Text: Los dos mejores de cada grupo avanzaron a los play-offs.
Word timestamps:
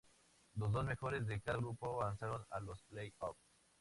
Los 0.55 0.71
dos 0.71 0.83
mejores 0.83 1.27
de 1.27 1.39
cada 1.41 1.57
grupo 1.59 2.01
avanzaron 2.01 2.43
a 2.49 2.59
los 2.59 2.81
play-offs. 2.89 3.39